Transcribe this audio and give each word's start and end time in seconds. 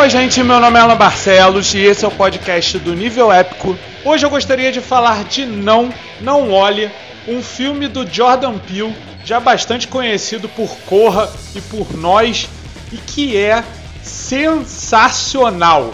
Oi, 0.00 0.08
gente, 0.08 0.42
meu 0.42 0.58
nome 0.58 0.78
é 0.78 0.80
Alan 0.80 0.96
Barcelos 0.96 1.74
e 1.74 1.80
esse 1.80 2.06
é 2.06 2.08
o 2.08 2.10
podcast 2.10 2.78
do 2.78 2.94
Nível 2.94 3.30
Épico. 3.30 3.78
Hoje 4.02 4.24
eu 4.24 4.30
gostaria 4.30 4.72
de 4.72 4.80
falar 4.80 5.24
de 5.24 5.44
Não, 5.44 5.92
Não 6.22 6.50
Olhe, 6.50 6.90
um 7.28 7.42
filme 7.42 7.86
do 7.86 8.10
Jordan 8.10 8.56
Peele, 8.56 8.96
já 9.26 9.38
bastante 9.38 9.86
conhecido 9.86 10.48
por 10.48 10.74
Corra 10.86 11.30
e 11.54 11.60
por 11.60 11.94
Nós, 11.94 12.48
e 12.90 12.96
que 12.96 13.36
é 13.36 13.62
sensacional. 14.02 15.92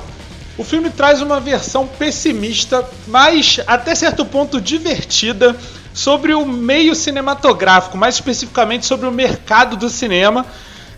O 0.57 0.63
filme 0.63 0.89
traz 0.89 1.21
uma 1.21 1.41
versão 1.41 1.85
pessimista, 1.85 2.89
mas 3.09 3.59
até 3.67 3.93
certo 3.93 4.25
ponto 4.25 4.61
divertida, 4.61 5.57
sobre 5.93 6.33
o 6.33 6.47
meio 6.47 6.95
cinematográfico, 6.95 7.99
mais 7.99 8.15
especificamente 8.15 8.87
sobre 8.87 9.09
o 9.09 9.13
mercado 9.13 9.77
do 9.77 9.91
cinema 9.91 10.47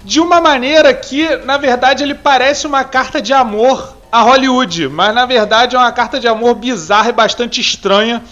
de 0.09 0.21
uma 0.21 0.41
maneira 0.41 0.95
que, 0.95 1.37
na 1.45 1.59
verdade, 1.59 2.03
ele 2.03 2.15
parece 2.15 2.66
uma 2.66 2.83
carta 2.83 3.21
de 3.21 3.35
amor 3.35 3.95
a 4.11 4.23
Hollywood, 4.23 4.89
mas 4.89 5.15
na 5.15 5.27
verdade 5.27 5.77
é 5.77 5.79
uma 5.79 5.93
carta 5.93 6.19
de 6.19 6.27
amor 6.27 6.55
bizarra 6.55 7.11
e 7.11 7.12
bastante 7.12 7.61
estranha 7.61 8.23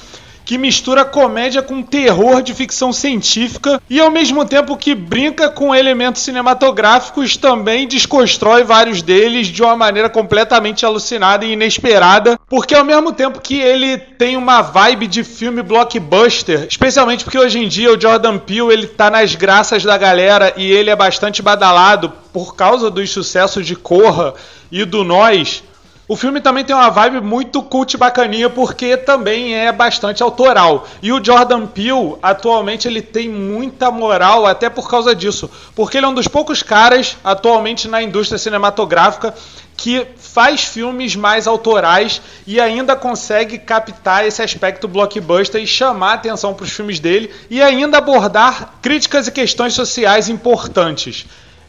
que 0.46 0.56
mistura 0.56 1.04
comédia 1.04 1.60
com 1.60 1.82
terror 1.82 2.40
de 2.40 2.54
ficção 2.54 2.92
científica 2.92 3.82
e 3.90 4.00
ao 4.00 4.12
mesmo 4.12 4.44
tempo 4.44 4.76
que 4.76 4.94
brinca 4.94 5.50
com 5.50 5.74
elementos 5.74 6.22
cinematográficos 6.22 7.36
também 7.36 7.88
desconstrói 7.88 8.62
vários 8.62 9.02
deles 9.02 9.48
de 9.48 9.60
uma 9.60 9.76
maneira 9.76 10.08
completamente 10.08 10.86
alucinada 10.86 11.44
e 11.44 11.52
inesperada, 11.52 12.38
porque 12.48 12.76
ao 12.76 12.84
mesmo 12.84 13.12
tempo 13.12 13.40
que 13.40 13.58
ele 13.58 13.98
tem 13.98 14.36
uma 14.36 14.62
vibe 14.62 15.08
de 15.08 15.24
filme 15.24 15.62
blockbuster, 15.62 16.68
especialmente 16.70 17.24
porque 17.24 17.38
hoje 17.38 17.58
em 17.58 17.66
dia 17.66 17.92
o 17.92 18.00
Jordan 18.00 18.38
Peele 18.38 18.72
ele 18.72 18.86
tá 18.86 19.10
nas 19.10 19.34
graças 19.34 19.82
da 19.82 19.98
galera 19.98 20.54
e 20.56 20.70
ele 20.70 20.90
é 20.90 20.96
bastante 20.96 21.42
badalado 21.42 22.12
por 22.32 22.54
causa 22.54 22.88
dos 22.88 23.10
sucessos 23.10 23.66
de 23.66 23.74
Corra 23.74 24.32
e 24.70 24.84
do 24.84 25.02
Nós. 25.02 25.64
O 26.08 26.14
filme 26.14 26.40
também 26.40 26.64
tem 26.64 26.74
uma 26.74 26.88
vibe 26.88 27.20
muito 27.20 27.60
cult 27.62 27.96
bacaninha 27.96 28.48
porque 28.48 28.96
também 28.96 29.56
é 29.56 29.72
bastante 29.72 30.22
autoral. 30.22 30.86
E 31.02 31.12
o 31.12 31.22
Jordan 31.22 31.66
Peele, 31.66 32.14
atualmente, 32.22 32.86
ele 32.86 33.02
tem 33.02 33.28
muita 33.28 33.90
moral 33.90 34.46
até 34.46 34.70
por 34.70 34.88
causa 34.88 35.16
disso. 35.16 35.50
Porque 35.74 35.96
ele 35.96 36.06
é 36.06 36.08
um 36.08 36.14
dos 36.14 36.28
poucos 36.28 36.62
caras, 36.62 37.16
atualmente, 37.24 37.88
na 37.88 38.00
indústria 38.00 38.38
cinematográfica 38.38 39.34
que 39.76 40.06
faz 40.16 40.62
filmes 40.62 41.14
mais 41.16 41.46
autorais 41.46 42.22
e 42.46 42.60
ainda 42.60 42.96
consegue 42.96 43.58
captar 43.58 44.24
esse 44.26 44.40
aspecto 44.40 44.88
blockbuster 44.88 45.60
e 45.60 45.66
chamar 45.66 46.14
atenção 46.14 46.54
para 46.54 46.64
os 46.64 46.72
filmes 46.72 46.98
dele 46.98 47.30
e 47.50 47.60
ainda 47.60 47.98
abordar 47.98 48.74
críticas 48.80 49.26
e 49.26 49.32
questões 49.32 49.74
sociais 49.74 50.28
importantes. 50.28 51.26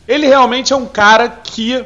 Ele 0.07 0.25
realmente 0.25 0.71
é 0.71 0.75
um 0.75 0.85
cara 0.85 1.27
que 1.27 1.85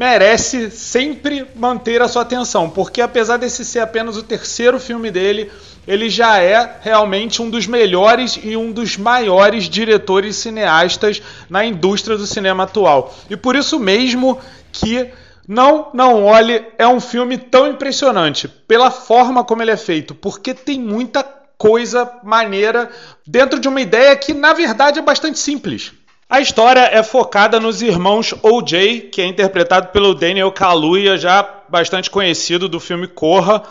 merece 0.00 0.70
sempre 0.70 1.46
manter 1.54 2.00
a 2.00 2.08
sua 2.08 2.22
atenção, 2.22 2.70
porque 2.70 3.02
apesar 3.02 3.36
desse 3.36 3.66
ser 3.66 3.80
apenas 3.80 4.16
o 4.16 4.22
terceiro 4.22 4.80
filme 4.80 5.10
dele, 5.10 5.52
ele 5.86 6.08
já 6.08 6.38
é 6.38 6.78
realmente 6.80 7.42
um 7.42 7.50
dos 7.50 7.66
melhores 7.66 8.40
e 8.42 8.56
um 8.56 8.72
dos 8.72 8.96
maiores 8.96 9.64
diretores 9.64 10.36
cineastas 10.36 11.20
na 11.50 11.66
indústria 11.66 12.16
do 12.16 12.26
cinema 12.26 12.62
atual. 12.62 13.14
E 13.28 13.36
por 13.36 13.54
isso 13.54 13.78
mesmo 13.78 14.40
que 14.72 15.10
não, 15.46 15.90
não 15.92 16.24
olhe, 16.24 16.64
é 16.78 16.88
um 16.88 16.98
filme 16.98 17.36
tão 17.36 17.68
impressionante 17.68 18.48
pela 18.48 18.90
forma 18.90 19.44
como 19.44 19.60
ele 19.60 19.70
é 19.70 19.76
feito, 19.76 20.14
porque 20.14 20.54
tem 20.54 20.80
muita 20.80 21.22
coisa 21.58 22.10
maneira 22.24 22.88
dentro 23.26 23.60
de 23.60 23.68
uma 23.68 23.82
ideia 23.82 24.16
que 24.16 24.32
na 24.32 24.54
verdade 24.54 24.98
é 24.98 25.02
bastante 25.02 25.38
simples. 25.38 25.92
A 26.30 26.40
história 26.40 26.88
é 26.92 27.02
focada 27.02 27.58
nos 27.58 27.82
irmãos 27.82 28.32
O.J., 28.40 29.08
que 29.10 29.20
é 29.20 29.26
interpretado 29.26 29.88
pelo 29.88 30.14
Daniel 30.14 30.52
Kaluuya, 30.52 31.18
já 31.18 31.44
bastante 31.68 32.08
conhecido 32.08 32.68
do 32.68 32.78
filme 32.78 33.08
Corra, 33.08 33.64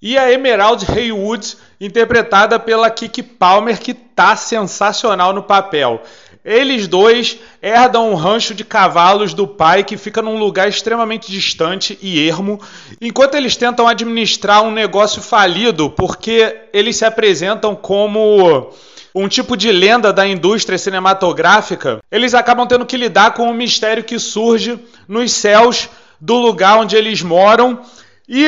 e 0.00 0.16
a 0.16 0.32
Emerald 0.32 0.86
Haywood, 0.88 1.56
interpretada 1.80 2.60
pela 2.60 2.88
Kiki 2.90 3.24
Palmer, 3.24 3.80
que 3.80 3.92
tá 3.92 4.36
sensacional 4.36 5.32
no 5.32 5.42
papel. 5.42 6.00
Eles 6.44 6.86
dois 6.86 7.40
herdam 7.60 8.12
um 8.12 8.14
rancho 8.14 8.54
de 8.54 8.64
cavalos 8.64 9.34
do 9.34 9.48
pai 9.48 9.82
que 9.82 9.96
fica 9.96 10.22
num 10.22 10.38
lugar 10.38 10.68
extremamente 10.68 11.28
distante 11.28 11.98
e 12.00 12.24
ermo, 12.24 12.60
enquanto 13.00 13.34
eles 13.34 13.56
tentam 13.56 13.88
administrar 13.88 14.62
um 14.62 14.70
negócio 14.70 15.20
falido, 15.20 15.90
porque 15.90 16.68
eles 16.72 16.94
se 16.94 17.04
apresentam 17.04 17.74
como 17.74 18.72
um 19.14 19.28
tipo 19.28 19.56
de 19.56 19.70
lenda 19.72 20.12
da 20.12 20.26
indústria 20.26 20.78
cinematográfica, 20.78 22.00
eles 22.10 22.34
acabam 22.34 22.66
tendo 22.66 22.86
que 22.86 22.96
lidar 22.96 23.34
com 23.34 23.50
o 23.50 23.54
mistério 23.54 24.04
que 24.04 24.18
surge 24.18 24.78
nos 25.08 25.32
céus 25.32 25.88
do 26.20 26.34
lugar 26.34 26.78
onde 26.78 26.96
eles 26.96 27.22
moram 27.22 27.80
e 28.28 28.46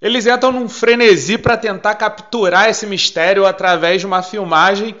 eles 0.00 0.26
entram 0.26 0.52
num 0.52 0.68
frenesi 0.68 1.38
para 1.38 1.56
tentar 1.56 1.94
capturar 1.94 2.68
esse 2.68 2.86
mistério 2.86 3.46
através 3.46 4.00
de 4.00 4.06
uma 4.06 4.22
filmagem 4.22 4.94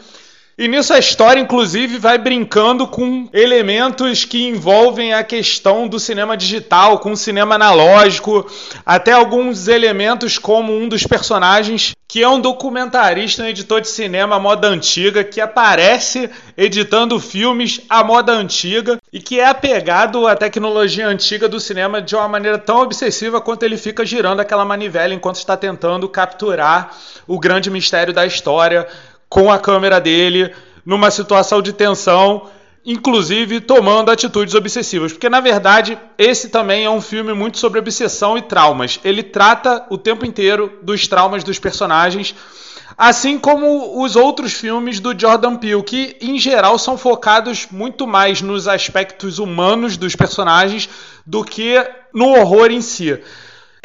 e 0.56 0.68
nisso 0.68 0.94
a 0.94 0.98
história, 1.00 1.40
inclusive, 1.40 1.98
vai 1.98 2.16
brincando 2.16 2.86
com 2.86 3.28
elementos 3.32 4.24
que 4.24 4.46
envolvem 4.46 5.12
a 5.12 5.24
questão 5.24 5.88
do 5.88 5.98
cinema 5.98 6.36
digital, 6.36 7.00
com 7.00 7.10
o 7.10 7.16
cinema 7.16 7.56
analógico, 7.56 8.46
até 8.86 9.10
alguns 9.10 9.66
elementos 9.66 10.38
como 10.38 10.72
um 10.72 10.88
dos 10.88 11.04
personagens, 11.04 11.92
que 12.06 12.22
é 12.22 12.28
um 12.28 12.40
documentarista, 12.40 13.42
um 13.42 13.46
editor 13.46 13.80
de 13.80 13.88
cinema 13.88 14.36
à 14.36 14.38
moda 14.38 14.68
antiga, 14.68 15.24
que 15.24 15.40
aparece 15.40 16.30
editando 16.56 17.18
filmes 17.18 17.80
à 17.88 18.04
moda 18.04 18.30
antiga 18.30 19.00
e 19.12 19.18
que 19.18 19.40
é 19.40 19.48
apegado 19.48 20.24
à 20.24 20.36
tecnologia 20.36 21.08
antiga 21.08 21.48
do 21.48 21.58
cinema 21.58 22.00
de 22.00 22.14
uma 22.14 22.28
maneira 22.28 22.58
tão 22.58 22.78
obsessiva 22.78 23.40
quanto 23.40 23.64
ele 23.64 23.76
fica 23.76 24.06
girando 24.06 24.38
aquela 24.38 24.64
manivela 24.64 25.12
enquanto 25.12 25.36
está 25.36 25.56
tentando 25.56 26.08
capturar 26.08 26.96
o 27.26 27.40
grande 27.40 27.70
mistério 27.70 28.14
da 28.14 28.24
história 28.24 28.86
com 29.34 29.50
a 29.50 29.58
câmera 29.58 30.00
dele 30.00 30.54
numa 30.86 31.10
situação 31.10 31.60
de 31.60 31.72
tensão, 31.72 32.48
inclusive 32.86 33.60
tomando 33.60 34.08
atitudes 34.12 34.54
obsessivas. 34.54 35.12
Porque 35.12 35.28
na 35.28 35.40
verdade, 35.40 35.98
esse 36.16 36.50
também 36.50 36.84
é 36.84 36.90
um 36.90 37.00
filme 37.00 37.34
muito 37.34 37.58
sobre 37.58 37.80
obsessão 37.80 38.38
e 38.38 38.42
traumas. 38.42 39.00
Ele 39.02 39.24
trata 39.24 39.86
o 39.90 39.98
tempo 39.98 40.24
inteiro 40.24 40.78
dos 40.82 41.08
traumas 41.08 41.42
dos 41.42 41.58
personagens, 41.58 42.32
assim 42.96 43.36
como 43.36 44.00
os 44.04 44.14
outros 44.14 44.52
filmes 44.52 45.00
do 45.00 45.18
Jordan 45.18 45.56
Peele, 45.56 45.82
que 45.82 46.16
em 46.20 46.38
geral 46.38 46.78
são 46.78 46.96
focados 46.96 47.66
muito 47.72 48.06
mais 48.06 48.40
nos 48.40 48.68
aspectos 48.68 49.40
humanos 49.40 49.96
dos 49.96 50.14
personagens 50.14 50.88
do 51.26 51.42
que 51.42 51.74
no 52.12 52.28
horror 52.38 52.70
em 52.70 52.80
si. 52.80 53.20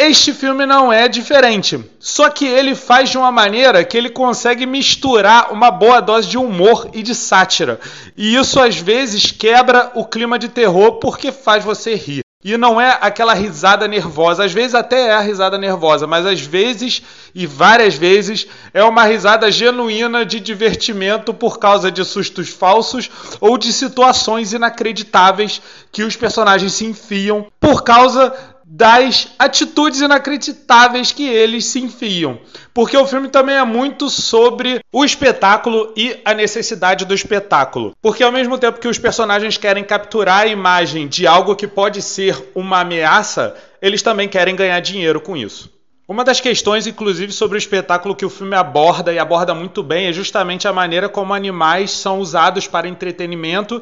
Este 0.01 0.33
filme 0.33 0.65
não 0.65 0.93
é 0.93 1.09
diferente, 1.09 1.77
só 1.99 2.29
que 2.29 2.45
ele 2.45 2.73
faz 2.73 3.09
de 3.09 3.17
uma 3.17 3.33
maneira 3.33 3.83
que 3.83 3.97
ele 3.97 4.09
consegue 4.09 4.65
misturar 4.65 5.51
uma 5.51 5.69
boa 5.69 5.99
dose 5.99 6.29
de 6.29 6.37
humor 6.37 6.89
e 6.93 7.03
de 7.03 7.13
sátira. 7.13 7.77
E 8.15 8.33
isso 8.33 8.61
às 8.61 8.77
vezes 8.77 9.33
quebra 9.33 9.91
o 9.95 10.05
clima 10.05 10.39
de 10.39 10.47
terror 10.47 10.99
porque 11.01 11.33
faz 11.33 11.65
você 11.65 11.95
rir. 11.95 12.21
E 12.41 12.55
não 12.55 12.79
é 12.79 12.97
aquela 13.01 13.33
risada 13.33 13.85
nervosa, 13.89 14.45
às 14.45 14.53
vezes 14.53 14.73
até 14.73 15.07
é 15.07 15.11
a 15.11 15.19
risada 15.19 15.57
nervosa, 15.57 16.07
mas 16.07 16.25
às 16.25 16.39
vezes 16.39 17.01
e 17.35 17.45
várias 17.45 17.95
vezes 17.95 18.47
é 18.73 18.81
uma 18.81 19.03
risada 19.03 19.51
genuína 19.51 20.25
de 20.25 20.39
divertimento 20.39 21.33
por 21.33 21.59
causa 21.59 21.91
de 21.91 22.05
sustos 22.05 22.47
falsos 22.47 23.11
ou 23.41 23.57
de 23.57 23.73
situações 23.73 24.53
inacreditáveis 24.53 25.61
que 25.91 26.03
os 26.03 26.15
personagens 26.15 26.71
se 26.71 26.85
enfiam 26.85 27.47
por 27.59 27.83
causa 27.83 28.33
das 28.71 29.29
atitudes 29.39 29.99
inacreditáveis 29.99 31.11
que 31.11 31.27
eles 31.27 31.65
se 31.65 31.79
enfiam. 31.79 32.39
Porque 32.71 32.95
o 32.95 33.07
filme 33.07 33.27
também 33.27 33.55
é 33.55 33.63
muito 33.65 34.11
sobre 34.11 34.79
o 34.93 35.03
espetáculo 35.03 35.91
e 35.97 36.19
a 36.23 36.35
necessidade 36.35 37.03
do 37.03 37.15
espetáculo. 37.15 37.95
Porque 37.99 38.21
ao 38.21 38.31
mesmo 38.31 38.59
tempo 38.59 38.79
que 38.79 38.87
os 38.87 38.99
personagens 38.99 39.57
querem 39.57 39.83
capturar 39.83 40.41
a 40.41 40.47
imagem 40.47 41.07
de 41.07 41.25
algo 41.25 41.55
que 41.55 41.67
pode 41.67 41.99
ser 42.03 42.51
uma 42.53 42.81
ameaça, 42.81 43.55
eles 43.81 44.03
também 44.03 44.29
querem 44.29 44.55
ganhar 44.55 44.79
dinheiro 44.81 45.19
com 45.19 45.35
isso. 45.35 45.73
Uma 46.07 46.23
das 46.23 46.39
questões, 46.39 46.85
inclusive, 46.85 47.31
sobre 47.31 47.57
o 47.57 47.59
espetáculo 47.59 48.15
que 48.15 48.25
o 48.25 48.29
filme 48.29 48.55
aborda 48.55 49.11
e 49.11 49.17
aborda 49.17 49.55
muito 49.55 49.81
bem 49.81 50.07
é 50.07 50.13
justamente 50.13 50.67
a 50.67 50.73
maneira 50.73 51.09
como 51.09 51.33
animais 51.33 51.89
são 51.89 52.19
usados 52.19 52.67
para 52.67 52.87
entretenimento. 52.87 53.81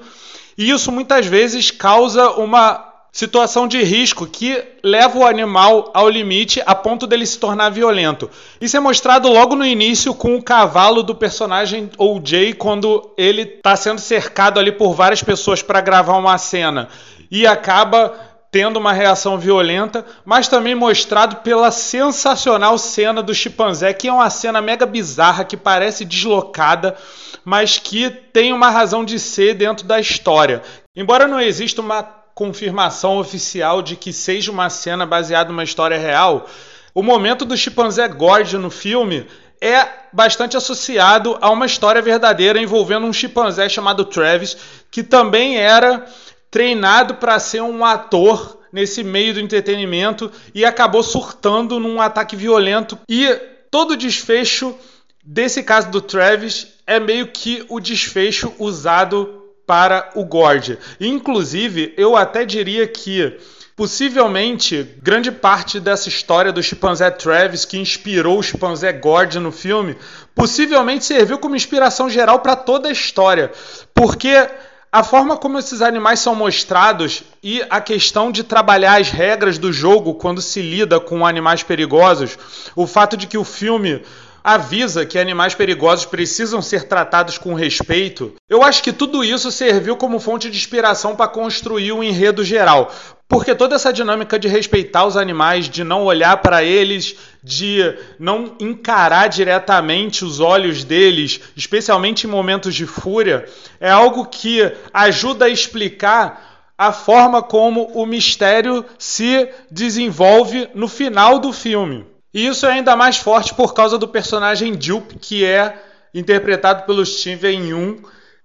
E 0.57 0.69
isso 0.69 0.93
muitas 0.93 1.25
vezes 1.25 1.71
causa 1.71 2.31
uma 2.31 2.86
situação 3.17 3.67
de 3.67 3.81
risco 3.81 4.27
que 4.27 4.63
leva 4.83 5.17
o 5.17 5.25
animal 5.25 5.89
ao 5.91 6.07
limite 6.07 6.61
a 6.63 6.75
ponto 6.75 7.07
dele 7.07 7.25
se 7.25 7.39
tornar 7.39 7.71
violento. 7.71 8.29
Isso 8.61 8.77
é 8.77 8.79
mostrado 8.79 9.27
logo 9.27 9.55
no 9.55 9.65
início 9.65 10.13
com 10.13 10.35
o 10.35 10.43
cavalo 10.43 11.01
do 11.01 11.15
personagem 11.15 11.89
OJ 11.97 12.53
quando 12.59 13.11
ele 13.17 13.41
está 13.41 13.75
sendo 13.75 13.99
cercado 13.99 14.59
ali 14.59 14.71
por 14.71 14.93
várias 14.93 15.23
pessoas 15.23 15.63
para 15.63 15.81
gravar 15.81 16.15
uma 16.15 16.37
cena 16.37 16.89
e 17.31 17.47
acaba 17.47 18.13
tendo 18.51 18.77
uma 18.77 18.93
reação 18.93 19.35
violenta, 19.39 20.05
mas 20.23 20.47
também 20.47 20.75
mostrado 20.75 21.37
pela 21.37 21.71
sensacional 21.71 22.77
cena 22.77 23.23
do 23.23 23.33
chimpanzé, 23.33 23.93
que 23.93 24.07
é 24.07 24.13
uma 24.13 24.29
cena 24.29 24.61
mega 24.61 24.85
bizarra 24.85 25.43
que 25.43 25.57
parece 25.57 26.05
deslocada, 26.05 26.95
mas 27.43 27.79
que 27.79 28.11
tem 28.11 28.53
uma 28.53 28.69
razão 28.69 29.03
de 29.03 29.17
ser 29.19 29.55
dentro 29.55 29.87
da 29.87 29.99
história. 29.99 30.61
Embora 30.95 31.27
não 31.27 31.41
exista 31.41 31.81
uma 31.81 32.16
confirmação 32.37 33.17
oficial 33.17 33.81
de 33.81 33.95
que 33.95 34.13
seja 34.13 34.51
uma 34.51 34.69
cena 34.69 35.07
baseada 35.07 35.49
numa 35.49 35.63
história 35.63 35.97
real, 35.97 36.47
o 36.93 37.01
momento 37.01 37.43
do 37.43 37.57
chimpanzé 37.57 38.07
Gord 38.07 38.55
no 38.59 38.69
filme 38.69 39.25
é 39.59 39.87
bastante 40.13 40.55
associado 40.55 41.35
a 41.41 41.49
uma 41.49 41.65
história 41.65 41.99
verdadeira 41.99 42.61
envolvendo 42.61 43.07
um 43.07 43.11
chimpanzé 43.11 43.67
chamado 43.67 44.05
Travis, 44.05 44.55
que 44.91 45.01
também 45.01 45.57
era 45.57 46.05
treinado 46.51 47.15
para 47.15 47.39
ser 47.39 47.63
um 47.63 47.83
ator 47.83 48.59
nesse 48.71 49.03
meio 49.03 49.33
do 49.33 49.39
entretenimento 49.39 50.31
e 50.53 50.63
acabou 50.63 51.01
surtando 51.01 51.79
num 51.79 51.99
ataque 51.99 52.35
violento. 52.35 52.99
E 53.09 53.33
todo 53.71 53.91
o 53.91 53.97
desfecho 53.97 54.75
desse 55.23 55.63
caso 55.63 55.89
do 55.89 56.01
Travis 56.01 56.67
é 56.85 56.99
meio 56.99 57.29
que 57.29 57.65
o 57.67 57.79
desfecho 57.79 58.53
usado 58.59 59.46
para 59.67 60.09
o 60.15 60.25
Gord. 60.25 60.79
Inclusive, 60.99 61.93
eu 61.97 62.15
até 62.15 62.43
diria 62.43 62.87
que 62.87 63.37
Possivelmente, 63.77 64.97
grande 65.03 65.31
parte 65.31 65.79
dessa 65.79 66.09
história 66.09 66.51
do 66.51 66.63
chimpanzé 66.63 67.11
Travis, 67.11 67.63
que 67.63 67.77
inspirou 67.77 68.39
o 68.39 68.41
chimpanzé 68.41 68.91
Gord 68.91 69.37
no 69.37 69.51
filme, 69.51 69.95
possivelmente 70.33 71.05
serviu 71.05 71.37
como 71.37 71.55
inspiração 71.55 72.09
geral 72.09 72.39
para 72.39 72.55
toda 72.55 72.89
a 72.89 72.91
história. 72.91 73.51
Porque 73.93 74.49
a 74.91 75.03
forma 75.03 75.37
como 75.37 75.59
esses 75.59 75.83
animais 75.83 76.19
são 76.19 76.33
mostrados 76.33 77.21
e 77.43 77.63
a 77.69 77.79
questão 77.79 78.31
de 78.31 78.43
trabalhar 78.43 78.99
as 78.99 79.11
regras 79.11 79.59
do 79.59 79.71
jogo 79.71 80.15
quando 80.15 80.41
se 80.41 80.59
lida 80.59 80.99
com 80.99 81.23
animais 81.23 81.61
perigosos, 81.61 82.35
o 82.75 82.87
fato 82.87 83.15
de 83.15 83.27
que 83.27 83.37
o 83.37 83.43
filme 83.43 84.01
avisa 84.47 85.05
que 85.05 85.19
animais 85.19 85.53
perigosos 85.53 86.05
precisam 86.05 86.61
ser 86.61 86.83
tratados 86.83 87.37
com 87.37 87.53
respeito, 87.53 88.33
eu 88.49 88.63
acho 88.63 88.81
que 88.81 88.93
tudo 88.93 89.21
isso 89.21 89.51
serviu 89.51 89.97
como 89.97 90.21
fonte 90.21 90.49
de 90.49 90.55
inspiração 90.55 91.17
para 91.17 91.27
construir 91.27 91.91
o 91.91 91.97
um 91.97 92.03
enredo 92.03 92.45
geral. 92.45 92.89
Porque 93.27 93.53
toda 93.53 93.75
essa 93.75 93.91
dinâmica 93.91 94.39
de 94.39 94.47
respeitar 94.47 95.05
os 95.05 95.17
animais, 95.17 95.67
de 95.67 95.83
não 95.83 96.05
olhar 96.05 96.37
para 96.37 96.63
eles, 96.63 97.13
de 97.43 97.93
não 98.17 98.55
encarar 98.57 99.27
diretamente 99.27 100.23
os 100.23 100.39
olhos 100.39 100.85
deles, 100.85 101.41
especialmente 101.53 102.25
em 102.25 102.29
momentos 102.29 102.73
de 102.73 102.85
fúria, 102.85 103.49
é 103.81 103.91
algo 103.91 104.27
que 104.27 104.71
ajuda 104.93 105.43
a 105.43 105.49
explicar 105.49 106.71
a 106.77 106.93
forma 106.93 107.43
como 107.43 107.91
o 107.93 108.05
mistério 108.05 108.85
se 108.97 109.49
desenvolve 109.69 110.69
no 110.73 110.87
final 110.87 111.37
do 111.37 111.51
filme. 111.51 112.05
E 112.33 112.47
isso 112.47 112.65
é 112.65 112.73
ainda 112.73 112.95
mais 112.95 113.17
forte 113.17 113.53
por 113.53 113.73
causa 113.73 113.97
do 113.97 114.07
personagem 114.07 114.73
Dupe, 114.73 115.17
que 115.19 115.45
é 115.45 115.81
interpretado 116.13 116.83
pelo 116.85 117.05
Steven 117.05 117.67
Yeun, 117.67 117.97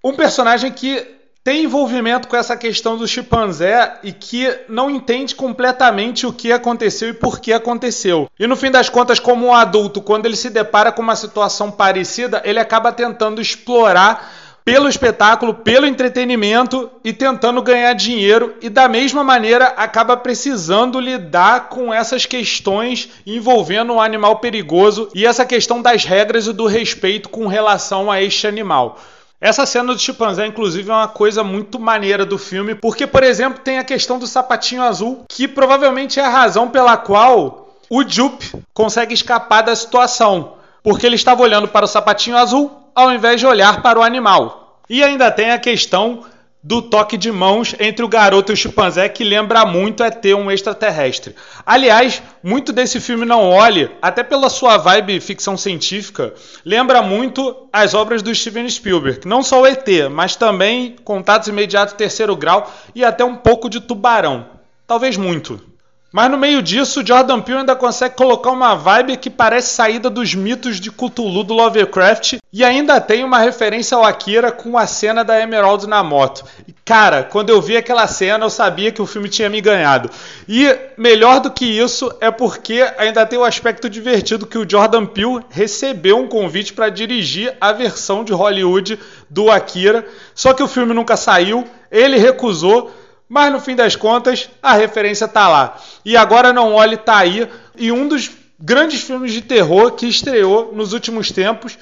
um 0.05 0.14
personagem 0.14 0.70
que 0.70 1.06
tem 1.44 1.64
envolvimento 1.64 2.29
com 2.29 2.37
essa 2.37 2.56
questão 2.56 2.96
do 2.96 3.06
chimpanzé 3.06 3.99
e 4.05 4.12
que 4.12 4.49
não 4.69 4.88
entende 4.88 5.34
completamente 5.34 6.25
o 6.25 6.32
que 6.32 6.52
aconteceu 6.52 7.08
e 7.08 7.14
por 7.14 7.40
que 7.40 7.52
aconteceu. 7.52 8.31
E 8.38 8.46
no 8.46 8.55
fim 8.55 8.70
das 8.70 8.88
contas, 8.88 9.19
como 9.19 9.46
um 9.46 9.55
adulto, 9.55 10.00
quando 10.00 10.26
ele 10.26 10.37
se 10.37 10.50
depara 10.50 10.93
com 10.93 11.02
uma 11.02 11.17
situação 11.17 11.70
parecida, 11.70 12.40
ele 12.44 12.61
acaba 12.61 12.93
tentando 12.93 13.40
explorar 13.40 14.42
pelo 14.64 14.88
espetáculo, 14.88 15.55
pelo 15.55 15.87
entretenimento 15.87 16.91
e 17.05 17.12
tentando 17.12 17.62
ganhar 17.62 17.93
dinheiro 17.94 18.55
e 18.61 18.69
da 18.69 18.88
mesma 18.88 19.25
maneira 19.25 19.67
acaba 19.76 20.17
precisando 20.17 21.00
lidar 21.00 21.69
com 21.69 21.93
essas 21.93 22.26
questões 22.26 23.09
envolvendo 23.26 23.93
um 23.93 24.00
animal 24.00 24.38
perigoso 24.38 25.09
e 25.14 25.26
essa 25.26 25.44
questão 25.44 25.82
das 25.82 26.05
regras 26.05 26.47
e 26.47 26.53
do 26.53 26.67
respeito 26.67 27.29
com 27.29 27.47
relação 27.47 28.11
a 28.11 28.23
este 28.23 28.47
animal. 28.47 28.99
Essa 29.41 29.67
cena 29.67 29.93
do 29.93 29.99
chimpanzé, 29.99 30.47
inclusive, 30.47 30.88
é 30.88 30.94
uma 30.94 31.09
coisa 31.09 31.43
muito 31.43 31.81
maneira 31.81 32.25
do 32.25 32.38
filme, 32.38 32.76
porque, 32.76 33.09
por 33.09 33.25
exemplo, 33.25 33.59
tem 33.59 33.76
a 33.76 33.82
questão 33.82 34.17
do 34.17 34.26
sapatinho 34.29 34.82
azul, 34.82 35.25
que 35.29 35.49
provavelmente 35.49 36.20
é 36.20 36.25
a 36.25 36.29
razão 36.29 36.70
pela 36.70 36.97
qual 36.97 37.75
o 37.91 38.09
Jupe 38.09 38.53
consegue 38.73 39.12
escapar 39.12 39.62
da 39.62 39.75
situação, 39.75 40.53
porque 40.81 41.05
ele 41.05 41.17
estava 41.17 41.43
olhando 41.43 41.67
para 41.67 41.85
o 41.85 41.88
sapatinho 41.88 42.37
azul 42.37 42.81
ao 42.94 43.12
invés 43.12 43.41
de 43.41 43.47
olhar 43.47 43.83
para 43.83 43.99
o 43.99 44.03
animal. 44.03 44.81
E 44.89 45.03
ainda 45.03 45.31
tem 45.31 45.50
a 45.50 45.59
questão 45.59 46.25
do 46.62 46.81
toque 46.81 47.17
de 47.17 47.33
mãos 47.33 47.75
entre 47.81 48.05
o 48.05 48.09
garoto 48.09 48.53
e 48.53 48.55
o 48.55 48.56
chimpanzé 48.56 49.09
que 49.09 49.25
lembra 49.25 49.67
muito 49.67 50.05
é 50.05 50.11
ter 50.11 50.35
um 50.35 50.50
extraterrestre. 50.50 51.35
Aliás, 51.67 52.23
muito 52.43 52.73
desse 52.73 53.00
filme 53.00 53.25
não 53.25 53.50
olhe, 53.50 53.91
até 54.00 54.23
pela 54.23 54.49
sua 54.49 54.77
vibe 54.77 55.21
ficção 55.21 55.56
científica, 55.56 56.33
lembra 56.65 57.03
muito 57.03 57.69
as 57.73 57.94
obras 57.94 58.23
do 58.23 58.33
Steven 58.33 58.69
Spielberg, 58.69 59.27
não 59.27 59.43
só 59.43 59.62
o 59.62 59.67
ET, 59.67 59.87
mas 60.11 60.37
também 60.37 60.95
Contatos 61.03 61.49
Imediatos 61.49 61.95
Terceiro 61.95 62.37
Grau 62.37 62.73
e 62.95 63.05
até 63.05 63.25
um 63.25 63.35
pouco 63.35 63.69
de 63.69 63.81
Tubarão. 63.81 64.47
Talvez 64.87 65.17
muito. 65.17 65.72
Mas 66.12 66.31
no 66.31 66.37
meio 66.37 66.61
disso, 66.61 67.05
Jordan 67.05 67.41
Peele 67.41 67.61
ainda 67.61 67.75
consegue 67.75 68.14
colocar 68.14 68.50
uma 68.50 68.75
vibe 68.75 69.17
que 69.17 69.31
parece 69.31 69.75
saída 69.75 70.11
dos 70.11 70.35
mitos 70.35 70.79
de 70.79 70.91
Cthulhu 70.91 71.43
do 71.43 71.55
Lovecraft 71.55 72.35
e 72.53 72.62
ainda 72.62 73.00
tem 73.00 73.25
uma 73.25 73.38
referência 73.38 73.97
ao 73.97 74.05
Akira 74.05 74.53
com 74.53 74.76
a 74.76 74.87
cena 74.87 75.25
da 75.25 75.41
Emerald 75.41 75.87
na 75.87 76.05
moto. 76.05 76.44
E, 76.69 76.75
cara, 76.85 77.23
quando 77.23 77.49
eu 77.49 77.62
vi 77.62 77.79
aquela 77.79 78.06
cena, 78.06 78.44
eu 78.44 78.50
sabia 78.50 78.93
que 78.93 79.00
o 79.00 79.06
filme 79.06 79.26
tinha 79.26 79.49
me 79.49 79.62
ganhado. 79.62 80.11
E 80.47 80.76
melhor 80.99 81.41
do 81.41 81.50
que 81.50 81.64
isso 81.64 82.14
é 82.20 82.31
porque 82.31 82.87
ainda 82.99 83.25
tem 83.25 83.38
o 83.38 83.44
aspecto 83.44 83.88
divertido 83.88 84.47
que 84.47 84.59
o 84.59 84.69
Jordan 84.69 85.06
Peele 85.06 85.41
recebeu 85.49 86.19
um 86.19 86.29
convite 86.29 86.75
para 86.75 86.91
dirigir 86.91 87.56
a 87.59 87.73
versão 87.73 88.23
de 88.23 88.35
Hollywood 88.35 88.99
do 89.31 89.50
Akira, 89.50 90.06
só 90.35 90.53
que 90.53 90.62
o 90.62 90.69
filme 90.69 90.93
nunca 90.93 91.17
saiu, 91.17 91.67
ele 91.91 92.19
recusou 92.19 92.93
mas 93.32 93.50
no 93.50 93.58
fim 93.58 93.75
das 93.75 93.96
contas, 93.96 94.50
a 94.62 94.75
referência 94.75 95.26
tá 95.26 95.49
lá. 95.49 95.81
E 96.05 96.19
agora 96.19 96.52
Não 96.52 96.75
Olhe 96.75 96.99
tá 96.99 97.17
aí. 97.17 97.49
E 97.75 97.90
um 97.90 98.06
dos 98.06 98.31
grandes 98.61 99.00
filmes 99.00 99.32
de 99.32 99.40
terror 99.40 99.93
que 99.93 100.06
estreou 100.06 100.75
nos 100.75 100.93
últimos 100.93 101.32
tempos. 101.32 101.79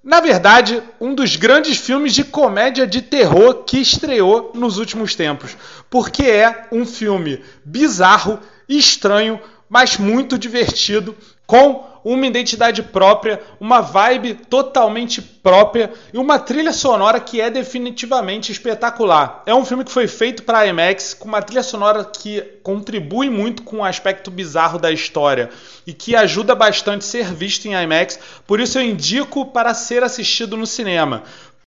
Na 0.00 0.20
verdade, 0.20 0.80
um 1.00 1.12
dos 1.12 1.34
grandes 1.34 1.76
filmes 1.76 2.14
de 2.14 2.22
comédia 2.22 2.86
de 2.86 3.02
terror 3.02 3.64
que 3.64 3.78
estreou 3.78 4.52
nos 4.54 4.78
últimos 4.78 5.16
tempos. 5.16 5.56
Porque 5.90 6.22
é 6.22 6.68
um 6.70 6.86
filme 6.86 7.42
bizarro, 7.64 8.38
estranho, 8.68 9.40
mas 9.68 9.96
muito 9.96 10.38
divertido, 10.38 11.16
com 11.46 11.86
uma 12.04 12.26
identidade 12.26 12.84
própria, 12.84 13.40
uma 13.58 13.80
vibe 13.80 14.34
totalmente 14.34 15.20
própria 15.20 15.92
e 16.12 16.18
uma 16.18 16.38
trilha 16.38 16.72
sonora 16.72 17.18
que 17.18 17.40
é 17.40 17.50
definitivamente 17.50 18.52
espetacular. 18.52 19.42
É 19.44 19.52
um 19.52 19.64
filme 19.64 19.84
que 19.84 19.90
foi 19.90 20.06
feito 20.06 20.44
para 20.44 20.64
IMAX 20.66 21.14
com 21.14 21.26
uma 21.26 21.42
trilha 21.42 21.64
sonora 21.64 22.04
que 22.04 22.42
contribui 22.62 23.28
muito 23.28 23.64
com 23.64 23.78
o 23.78 23.84
aspecto 23.84 24.30
bizarro 24.30 24.78
da 24.78 24.92
história 24.92 25.50
e 25.84 25.92
que 25.92 26.14
ajuda 26.14 26.54
bastante 26.54 27.02
a 27.02 27.08
ser 27.08 27.34
visto 27.34 27.66
em 27.66 27.74
IMAX, 27.74 28.20
por 28.46 28.60
isso 28.60 28.78
eu 28.78 28.82
indico 28.82 29.46
para 29.46 29.74
ser 29.74 30.04
assistido 30.04 30.56
no 30.56 30.66
cinema. 30.66 31.24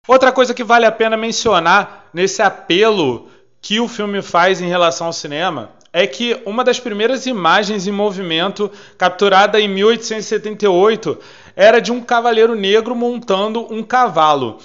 Outra 0.08 0.32
coisa 0.32 0.54
que 0.54 0.64
vale 0.64 0.86
a 0.86 0.92
pena 0.92 1.18
mencionar 1.18 2.10
nesse 2.14 2.42
apelo 2.42 3.30
que 3.62 3.82
o 3.82 3.90
filme 3.90 4.22
faz 4.22 4.62
em 4.62 4.70
relação 4.70 5.08
ao 5.08 5.14
cinema 5.14 5.78
é 5.92 6.06
que 6.06 6.40
uma 6.46 6.64
das 6.64 6.80
primeiras 6.80 7.26
imagens 7.26 7.88
em 7.88 7.92
movimento 7.92 8.72
capturada 8.98 9.60
em 9.60 9.68
1878 9.68 11.18
era 11.56 11.80
de 11.80 11.92
um 11.92 12.02
cavaleiro 12.02 12.56
negro 12.56 12.96
montando 12.96 13.72
um 13.74 13.84
cavalo. 13.84 14.60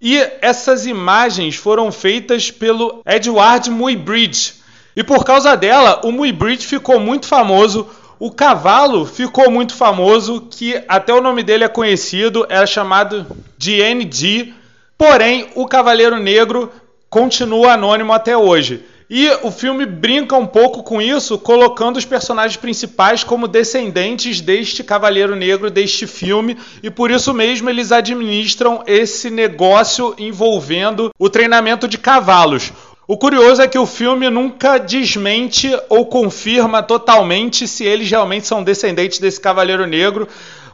E 0.00 0.18
essas 0.40 0.86
imagens 0.86 1.56
foram 1.56 1.90
feitas 1.92 2.50
pelo 2.50 3.02
Edward 3.06 3.70
Muybridge. 3.70 4.54
E 4.96 5.02
por 5.02 5.24
causa 5.24 5.56
dela, 5.56 6.00
o 6.04 6.12
Muybridge 6.12 6.66
ficou 6.66 7.00
muito 7.00 7.26
famoso, 7.26 7.88
o 8.18 8.30
cavalo 8.30 9.04
ficou 9.04 9.50
muito 9.50 9.74
famoso, 9.74 10.42
que 10.50 10.82
até 10.88 11.12
o 11.12 11.20
nome 11.20 11.42
dele 11.42 11.64
é 11.64 11.68
conhecido, 11.68 12.46
era 12.48 12.66
chamado 12.66 13.26
de 13.58 13.80
NG. 13.80 14.54
Porém, 14.96 15.48
o 15.54 15.66
Cavaleiro 15.66 16.18
Negro 16.18 16.70
continua 17.10 17.72
anônimo 17.72 18.12
até 18.12 18.36
hoje. 18.36 18.84
E 19.08 19.28
o 19.42 19.50
filme 19.50 19.84
brinca 19.84 20.34
um 20.34 20.46
pouco 20.46 20.82
com 20.82 21.00
isso, 21.00 21.38
colocando 21.38 21.98
os 21.98 22.06
personagens 22.06 22.56
principais 22.56 23.22
como 23.22 23.46
descendentes 23.46 24.40
deste 24.40 24.82
Cavaleiro 24.82 25.36
Negro, 25.36 25.70
deste 25.70 26.06
filme, 26.06 26.56
e 26.82 26.88
por 26.88 27.10
isso 27.10 27.34
mesmo 27.34 27.68
eles 27.68 27.92
administram 27.92 28.82
esse 28.86 29.28
negócio 29.28 30.14
envolvendo 30.16 31.10
o 31.18 31.28
treinamento 31.28 31.86
de 31.86 31.98
cavalos. 31.98 32.72
O 33.06 33.18
curioso 33.18 33.60
é 33.60 33.68
que 33.68 33.78
o 33.78 33.84
filme 33.84 34.30
nunca 34.30 34.78
desmente 34.78 35.70
ou 35.90 36.06
confirma 36.06 36.82
totalmente 36.82 37.68
se 37.68 37.84
eles 37.84 38.10
realmente 38.10 38.46
são 38.46 38.64
descendentes 38.64 39.18
desse 39.18 39.38
Cavaleiro 39.38 39.86
Negro, 39.86 40.26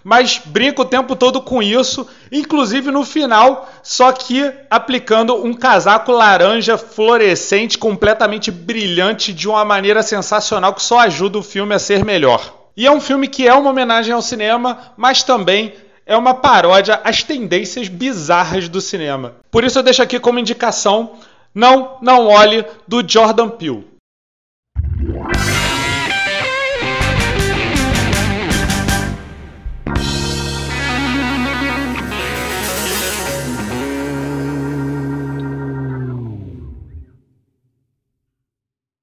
mas 0.02 0.40
brinca 0.44 0.82
o 0.82 0.84
tempo 0.84 1.14
todo 1.14 1.40
com 1.40 1.62
isso, 1.62 2.06
inclusive 2.30 2.90
no 2.90 3.04
final, 3.04 3.68
só 3.82 4.12
que 4.12 4.50
aplicando 4.70 5.34
um 5.34 5.52
casaco 5.52 6.12
laranja 6.12 6.78
fluorescente, 6.78 7.78
completamente 7.78 8.50
brilhante, 8.50 9.32
de 9.32 9.48
uma 9.48 9.64
maneira 9.64 10.02
sensacional 10.02 10.74
que 10.74 10.82
só 10.82 11.00
ajuda 11.00 11.38
o 11.38 11.42
filme 11.42 11.74
a 11.74 11.78
ser 11.78 12.04
melhor. 12.04 12.54
E 12.76 12.86
é 12.86 12.90
um 12.90 13.00
filme 13.00 13.28
que 13.28 13.46
é 13.46 13.54
uma 13.54 13.70
homenagem 13.70 14.14
ao 14.14 14.22
cinema, 14.22 14.92
mas 14.96 15.22
também 15.22 15.74
é 16.06 16.16
uma 16.16 16.34
paródia 16.34 17.00
às 17.04 17.22
tendências 17.22 17.88
bizarras 17.88 18.68
do 18.68 18.80
cinema. 18.80 19.34
Por 19.50 19.64
isso 19.64 19.78
eu 19.78 19.82
deixo 19.82 20.02
aqui 20.02 20.18
como 20.18 20.38
indicação 20.38 21.12
Não, 21.54 21.98
não 22.00 22.28
olhe 22.28 22.64
do 22.86 23.02
Jordan 23.06 23.48
Peele. 23.48 23.86